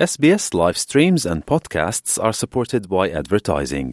[0.00, 3.88] SBS live streams and podcasts are supported by advertising.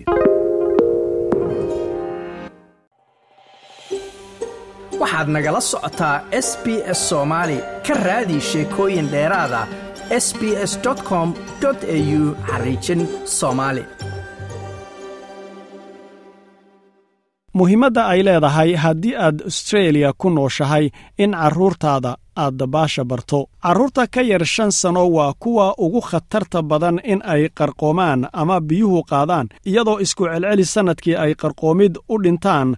[5.02, 6.16] waxaad nagala socotaa
[6.48, 6.66] s b
[6.98, 7.58] s soomaali
[7.88, 9.62] ka raadi sheekooyin dheeraada.
[10.26, 10.42] S b
[10.72, 10.74] s
[11.10, 11.28] com
[11.70, 13.84] au xariijin soomaali
[17.58, 20.86] muhiimadda ay leedahay haddii aad austreeliya ku nooshahay
[21.24, 22.12] in carruurtaada
[22.44, 23.40] aad dabaasha barto.
[23.64, 29.00] Carruurta ka yar shan sano waa kuwa ugu khatarta badan in ay qarqoomaan ama biyuhu
[29.12, 32.70] qaadaan iyadoo isku celceli sannadkii ay qarqoomid u dhintaan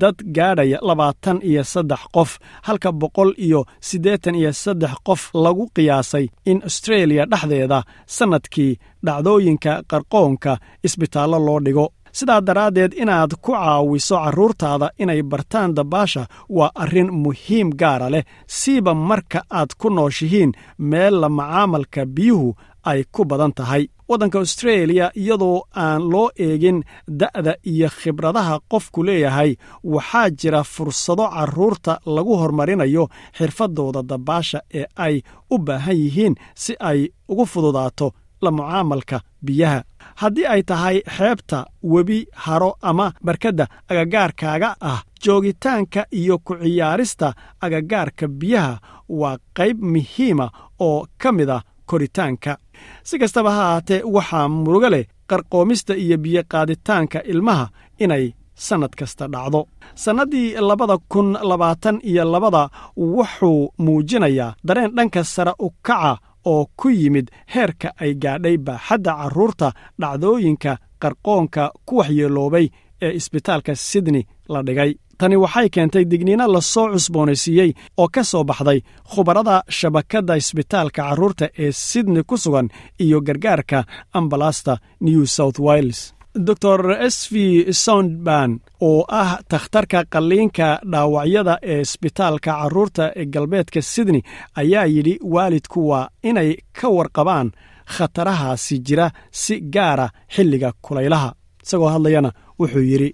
[0.00, 2.30] dad gaadhaya labaatan iyo saddex qof
[2.66, 7.78] halka boqol iyo siddeetan iyo saddex qof lagu qiyaasay in austreeliya dhexdeeda
[8.16, 8.72] sannadkii
[9.06, 10.52] dhacdooyinka qarqoonka
[10.86, 17.68] isbitaallo loo dhigo sidaa daraaddeed inaad ku caawiso carruurtaada inay bartaan dabaasha waa arrin muhiim
[17.80, 18.24] gaara leh.
[18.46, 22.54] Siiba marka aad ku nooshihiin meel la macaamalka biyuhu
[22.90, 23.84] ay ku badan tahay.
[24.08, 26.78] Waddanka austreeliya iyadoo aan loo eegin
[27.20, 29.50] da'da iyo khibradaha qofku leeyahay
[29.84, 33.04] waxaa jira fursado carruurta lagu horumarinayo
[33.38, 38.06] xirfaddooda dabaasha ee ay u baahan yihiin si ay ugu fududaato
[38.42, 39.78] la mucaamalka biyaha
[40.20, 48.28] haddii ay tahay xeebta webi haro ama barkadda agagaarkaaga ah joogitaanka iyo ku ciyaarista agagaarka
[48.28, 50.46] biyaha waa qayb muhiima
[50.80, 52.56] oo ka mid ah koritaanka.
[53.02, 57.66] Si kastaba ha ahaatee waxaa murugo leh qarqoomista iyo biyoqaaditaanka ilmaha
[57.98, 59.66] inay sannad kasta dhacdo.
[59.94, 66.88] Sannaddii labada kun labaatan iyo labada wuxuu muujinayaa dareen dhanka sare u kaca oo ku
[66.90, 69.68] yimid heerka ay gaadhay baaxadda carruurta
[70.00, 72.66] dhacdooyinka qarqoonka ku waxyeeloobay
[73.02, 74.92] ee isbitaalka sydney la dhigay.
[75.18, 81.46] Tani waxay keentay digniino la soo cusboonaysiiyey oo ka soo baxday khubarada shabakadda isbitaalka carruurta
[81.58, 82.68] ee sydney ku sugan
[83.04, 83.84] iyo gargaarka
[84.18, 86.00] ambalasta new south wales
[86.34, 94.22] dor s v soundban oo ah takhtarka qalliinka dhaawacyada ee isbitaalka carruurta ee galbeedka sydney
[94.60, 97.48] ayaa yidhi waalidku waa inay ka warqabaan
[97.96, 101.30] khatarahaasi jira si gaara xilliga kulaylaha
[101.64, 102.30] isagoo hadlayana
[102.60, 103.08] wuxuu yidhi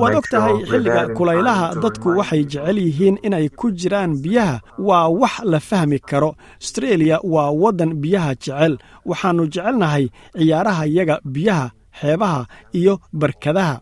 [0.00, 4.60] waad og tahay xilliga kulaylaha dadku waxay jecel yihiin inay ku jiraan biyaha.
[4.78, 6.34] Waa wax la fahmi karo.
[6.62, 8.78] Astreeliya waa waddan biyaha jecel.
[9.04, 10.04] Waxaannu jecelnahay
[10.38, 11.70] ciyaaraha yaga biyaha
[12.00, 13.80] xeebaha iyo barkadaha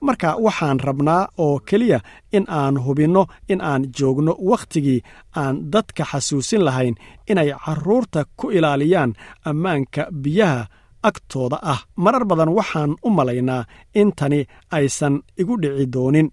[0.00, 2.00] marka waxaan rabnaa oo keliya
[2.36, 5.00] in aan hubinno in aan joogno wakhtigii
[5.42, 6.94] aan dadka xasuusin lahayn
[7.30, 9.12] inay carruurta ku ilaaliyaan
[9.50, 10.66] ammaanka biyaha
[11.08, 11.80] agtooda ah.
[11.96, 13.64] Marar badan waxaan u malaynaa
[13.94, 14.40] in tani
[14.76, 16.28] aysan igu dhici doonin.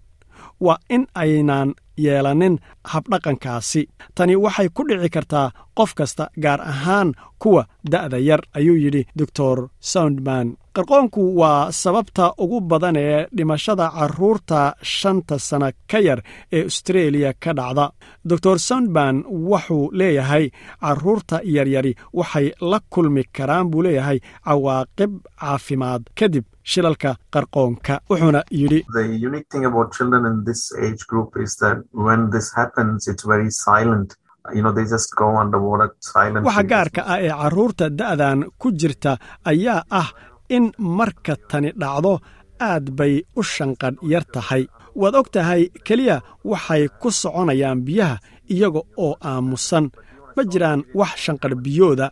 [0.64, 1.74] Waa in aynaan
[2.04, 2.58] yeelanin
[2.90, 3.82] habdhaqankaasi.
[4.14, 7.08] Tani waxay ku dhici kartaa qof kasta gaar ahaan
[7.42, 14.60] kuwa da'da yar ayuu yidhi doctor soundman qarqoonku waa sababta ugu badan ee dhimashada carruurta
[14.82, 16.20] shanta sana ka yar
[16.52, 17.84] ee austreeliya ka dhacda.
[18.30, 19.16] Doctor soundban
[19.50, 20.44] wuxuu leeyahay
[20.84, 28.80] carruurta yaryari waxay la kulmi karaan buu leeyahay cawaaqib caafimaad kadib shilalka qarqoonka wuxuuna yidhi.
[36.44, 39.12] Waxa gaarka ah ee carruurta da'dan ku jirta
[39.50, 40.08] ayaa ah
[40.56, 40.64] in
[40.98, 42.12] marka tani dhacdo
[42.70, 44.62] aad bay u shanqadh yar tahay.
[45.00, 46.16] Waad og tahay keliya
[46.50, 48.16] waxay ku soconayaan biyaha
[48.54, 49.84] iyaga oo aamusan.
[50.34, 52.06] Ma jiraan wax shanqadh biyooda.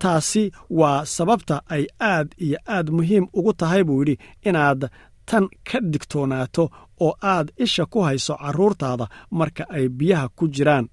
[0.00, 0.42] Taasi
[0.78, 4.14] waa sababta ay aad iyo aad muhiim ugu tahay buu yidhi
[4.48, 4.80] inaad
[5.28, 6.64] tan ka digtoonaato
[7.06, 9.06] oo aad isha ku hayso carruurtaada
[9.38, 10.86] marka ay biyaha ku jiraan.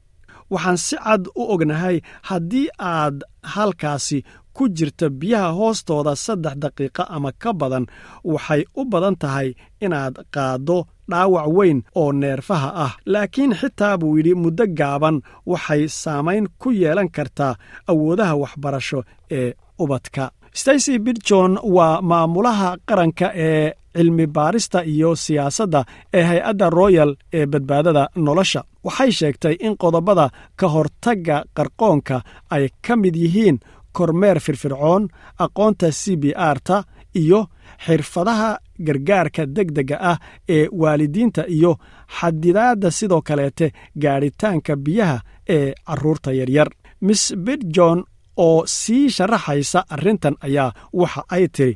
[0.51, 1.97] Waxaan si cad u ognahay
[2.29, 3.18] haddii aad
[3.53, 4.19] halkaasi
[4.55, 7.85] ku jirta biyaha hoostooda saddex daqiiqo ama ka badan
[8.33, 9.49] waxay u badan tahay
[9.85, 10.77] inaad qaaddo
[11.12, 12.94] dhaawac weyn oo neerfaha ah.
[13.13, 15.18] Laakiin xitaa buu yidhi muddo gaaban
[15.51, 17.53] waxay saamayn ku yeelan kartaa
[17.91, 19.00] awoodaha waxbarasho
[19.39, 19.53] ee
[19.83, 20.25] ubadka.
[20.59, 25.81] Stacy bidjon waa maamulaha qaranka ee cilmi baarista iyo siyaasadda
[26.18, 28.62] ee hay'adda royal ee badbaadada nolosha.
[28.85, 30.25] Waxay sheegtay in qodobada
[30.59, 32.18] ka hortagga qarqoonka
[32.56, 33.57] ay ka mid yihiin
[33.97, 35.03] kormeer firfircoon
[35.45, 36.24] aqoonta c b
[36.56, 36.77] r ta
[37.21, 37.39] iyo
[37.86, 38.50] xirfadaha
[38.88, 40.18] gargaarka degdega ah
[40.56, 41.71] ee waalidiinta iyo
[42.18, 43.68] xadidaadda sidoo kaleete
[44.03, 45.18] gaadhitaanka biyaha
[45.56, 46.69] ee carruurta yaryar.
[47.07, 48.00] Miss bidjon
[48.45, 51.74] oo sii sharaxaysa arrintan ayaa waxa ay tiri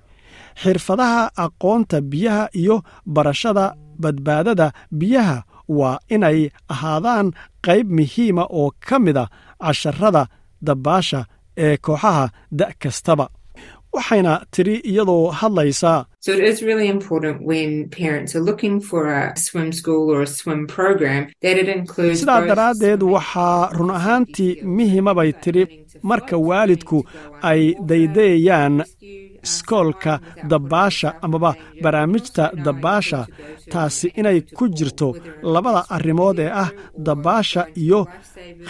[0.62, 2.76] xirfadaha aqoonta biyaha iyo
[3.16, 3.66] barashada
[4.02, 4.68] badbaadada
[5.00, 5.38] biyaha
[5.80, 6.40] waa inay
[6.74, 7.28] ahaadaan
[7.66, 9.26] qayb muhiima oo ka mida
[9.64, 10.24] casharada
[10.68, 11.22] dabaasha
[11.66, 12.26] ee kooxaha
[12.60, 13.26] da' kastaba.
[13.96, 16.00] Waxayna tidhi iyadoo hadlaysaa
[22.14, 26.98] sidaa daraaddeed waxaa run ahaantii skills muhiima bay like tidhi learning to marka waalidku
[27.52, 28.76] ay daydayayaan
[29.44, 30.20] iskoolka
[30.52, 31.52] dabaasha amaba
[31.82, 33.28] knowing dabaasha.
[33.72, 35.08] Taasi inay ku jirto
[35.54, 38.08] labada arrimood ee ah dabaasha iyo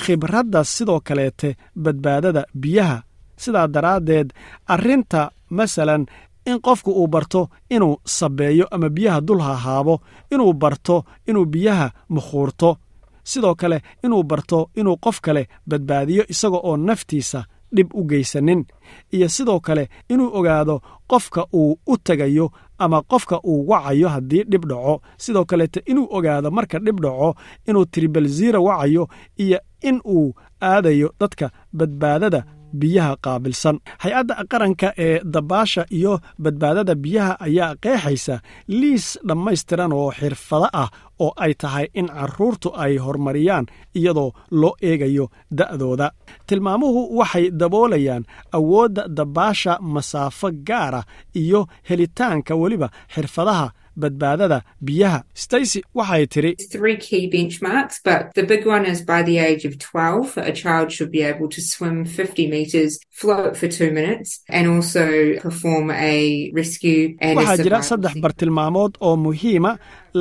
[0.03, 2.97] khibradda sidoo kaleete badbaadada biyaha.
[3.37, 4.33] Sidaa daraaddeed
[4.67, 6.05] arrinta masalan
[6.45, 10.01] in qofku uu barto inuu sabeeyo ama biyaha dul hahaabo
[10.33, 12.77] inuu barto inuu biyaha mukhuurto
[13.23, 17.43] sidoo kale inuu barto inuu qof kale badbaadiyo isaga oo naftiisa
[17.75, 18.65] dhib u geysanin.
[19.11, 24.65] Iyo sidoo kale inuu ogaado qofka uu u tegayo ama qofka uu wacayo haddii dhib
[24.65, 25.01] dhaco.
[25.17, 27.35] Sidoo kaleete inuu ogaado marka dhib dhaco
[27.67, 29.07] inuu tribalzira wacayo
[29.37, 32.43] iyo in uu aadayo dadka badbaadada
[32.73, 33.79] biyaha qaabilsan.
[34.03, 38.35] Hay'adda qaranka ee dabaasha iyo badbaadada biyaha ayaa qeexaysa
[38.67, 40.89] liis dhammaystiran oo xirfado ah
[41.19, 46.07] oo ay tahay in carruurtu ay horumariyaan iyadoo loo eegayo da'dooda.
[46.47, 48.23] Tilmaamuhu waxay daboolayaan
[48.57, 51.03] awoodda dabaasha masaafo gaara
[51.35, 53.71] iyo helitaanka weliba xirfadaha
[54.03, 55.19] badbaadada biyaha.
[55.43, 59.63] Stacy waxay tidhi There's three key benchmarks, but the big one is by the age
[59.69, 62.91] of 12, a child should be able to swim 50 meters,
[63.21, 65.05] float for two minutes, and also
[65.45, 69.71] perform a rescue and a waxaa jira saddex bartilmaamood oo muhiima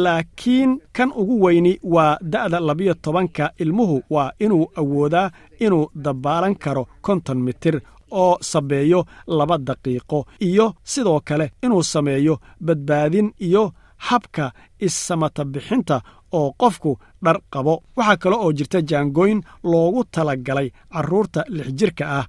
[0.04, 3.50] laakiin kan ugu weyni waa da'da labiyo tobanka.
[3.58, 5.30] Ilmuhu waa inuu awoodaa
[5.60, 7.80] inuu dabaalan karo konton mitir
[8.10, 12.34] oo sabeeyo laba daqiiqo iyo sidoo kale inuu sameeyo
[12.66, 13.72] badbaadin iyo
[14.08, 14.52] habka
[14.86, 15.96] issamata bixinta
[16.32, 17.82] oo qofku dhar qabo.
[17.96, 19.40] Waxaa kale oo jirta jaangooyn
[19.70, 22.26] loogu talagalay carruurta lix jirka ah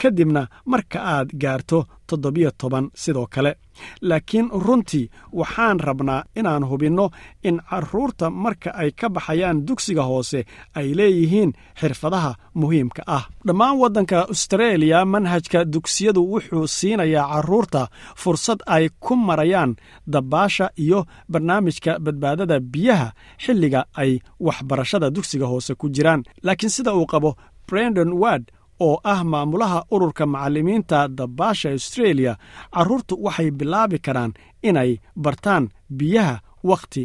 [0.00, 3.52] kadibna marka aad gaarto toddobiyo toban sidoo kale.
[4.00, 7.10] Laakiin runtii waxaan rabnaa inaan hubinno
[7.48, 10.44] in carruurta marka ay ka baxayaan dugsiga hoose
[10.74, 13.24] ay leeyihiin xirfadaha muhiimka ah.
[13.46, 17.82] Dhammaan waddanka astareeliya manhajka dugsiyadu wuxuu siinayaa carruurta
[18.16, 19.76] fursad ay ku marayaan
[20.06, 23.12] dabaasha iyo barnaamijka badbaadada biyaha
[23.44, 26.22] xilliga ay waxbarashada dugsiga hoose ku jiraan.
[26.42, 27.36] Laakiin sida uu qabo
[27.68, 28.44] brendon ward
[28.80, 32.32] oo ah maamulaha ururka macallimiinta dabaasha australia
[32.74, 34.32] carruurtu waxay bilaabi karaan
[34.68, 34.90] inay
[35.24, 35.64] bartaan
[35.98, 36.36] biyaha
[36.70, 37.02] wakhti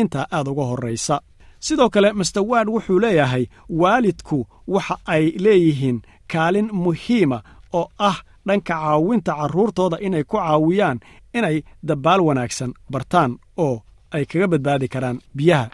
[0.00, 1.16] intaa aad uga horraysa.
[1.66, 3.44] Sidoo kale master ward wuxuu leeyahay
[3.80, 4.38] waalidku
[4.74, 5.98] waxa ay leeyihiin
[6.32, 7.38] kaalin muhiima
[7.72, 10.98] oo ah dhanka caawinta carruurtooda inay ku caawiyaan
[11.38, 11.56] inay
[11.88, 13.82] dabaal wanaagsan bartaan oo
[14.14, 15.66] ay kaga badbaadi karaan biyaha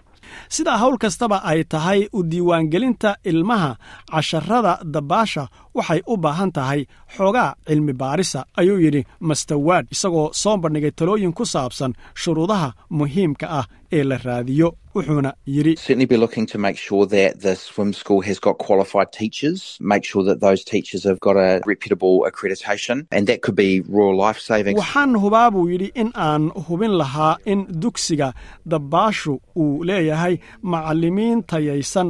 [0.57, 3.71] sidaa hawl kastaba ay tahay u diiwaangelinta ilmaha
[4.13, 5.45] casharada dabaasha
[5.79, 6.81] waxay u baahan tahay
[7.17, 11.93] xoogaa cilmi baarisa ayuu yidhi master ward isagoo soo bandhigay talooyin ku saabsan
[12.23, 12.69] shuruudaha
[12.99, 13.67] muhiimka ah
[13.99, 18.21] ee la raadiyo wuxuuna yidhi certainly be looking to make sure that the swim school
[18.29, 19.61] has got qualified teachers,
[19.93, 24.17] make sure that those teachers have got a reputable accreditation, and that could be Royal
[24.25, 24.77] Life Saving.
[24.81, 28.29] waxaan hubaa buu yidhi in aan hubin lahaa in dugsiga
[28.73, 29.35] dabaashu
[29.65, 30.35] uu leeyahay
[30.73, 32.09] macallimiin tayaysan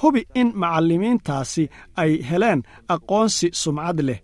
[0.00, 1.64] hubi in macallimiintaasi
[2.02, 2.60] ay heleen
[2.94, 4.20] aqoonsi sumcad leh.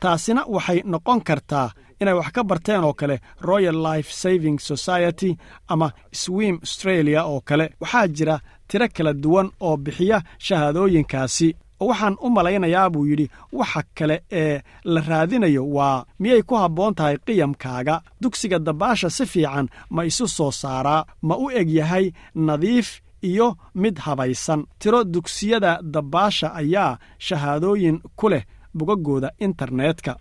[0.00, 1.68] Taasina waxay noqon kartaa
[2.00, 3.16] inay wax ka barteen oo kale
[3.48, 5.30] royal life saving society
[5.72, 5.88] ama
[6.22, 7.66] swim australia oo kale.
[7.82, 8.36] Waxaa jira
[8.68, 11.48] tiro kala duwan oo bixiya shahaadooyinkaasi.
[11.80, 16.94] Oo waxaan u malaynayaa buu yidhi waxa kale ee la raadinayo waa miyay ku habboon
[16.94, 18.00] tahay qiyamkaaga?
[18.22, 21.04] Dugsiga dabaasha si fiican ma isu soo saaraa?
[21.22, 22.88] Ma u eg yahay nadiif
[23.22, 24.66] iyo mid habaysan.
[24.78, 28.44] Tiro dugsiyada dabaasha ayaa shahaadooyin ku leh
[28.74, 30.16] bogagooda internetka.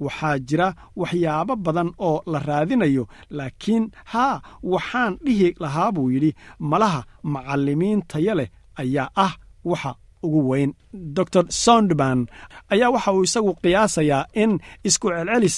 [0.00, 6.34] Waxaa jira waxyaabo badan oo la raadinayo laakiin haa waxaan dhihi lahaa buu yidhi
[6.70, 7.00] malaha
[7.32, 8.48] macallimiin taya leh
[8.82, 9.32] ayaa ah
[9.64, 9.92] waxa
[10.22, 10.70] ugu weyn.
[10.92, 12.26] Dor soundman
[12.72, 14.52] ayaa waxa uu isagu qiyaasayaa in
[14.88, 15.56] isku celcelis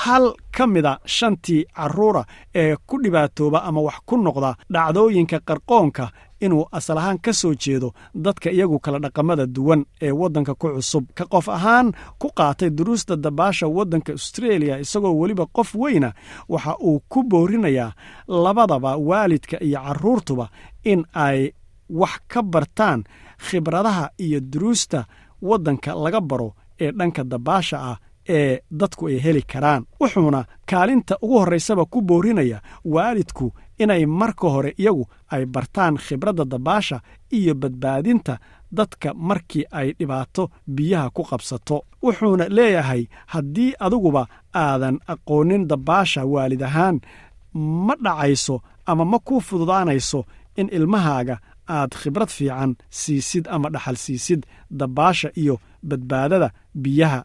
[0.00, 0.24] hal
[0.56, 6.04] ka mida shantii carruura ee ku dhibaatooba ama wax ku noqda dhacdooyinka qarqoonka
[6.40, 11.04] inuu asal ahaan ka soo jeedo dadka iyagu kala dhaqamada duwan ee waddanka ku cusub.
[11.14, 16.12] Ka qof ahaan ku qaatay duruusta dabaasha waddanka australia isagoo weliba qof weyna
[16.48, 17.92] waxa uu ku boorinayaa
[18.28, 20.48] labadaba waalidka iyo carruurtuba
[20.84, 21.52] in ay
[21.90, 23.04] wax ka bartaan
[23.46, 25.06] khibradaha iyo duruusta
[25.42, 27.96] waddanka laga baro ee dhanka dabaasha ah
[28.28, 29.84] ee dadku ay heli karaan.
[30.00, 37.00] Wuxuuna kaalinta ugu horraysaba ku boorinaya waalidku inay marka hore iyagu ay bartaan khibradda dabaasha
[37.32, 38.38] iyo badbaadinta
[38.72, 41.84] dadka markii ay dhibaato biyaha ku qabsato.
[42.02, 47.00] Wuxuuna leeyahay haddii adiguba aadan aqoonin dabaasha waalid ahaan
[47.86, 50.24] ma dhacayso ama ma kuu fududaanayso
[50.56, 51.36] in ilmahaaga
[51.68, 57.24] aad khibrad fiican siisid ama dhaxal siisid dabaasha iyo badbaadada biyaha